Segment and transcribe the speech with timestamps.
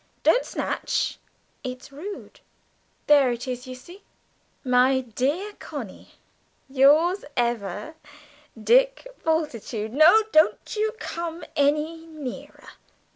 [0.23, 1.19] "Don't snatch...
[1.63, 2.39] it's rude;
[3.05, 4.01] there it is, you see:
[4.63, 6.15] 'My dear Connie'...
[6.67, 7.93] 'yours ever,
[8.59, 12.69] Dick Bultitude.' No, you don't come any nearer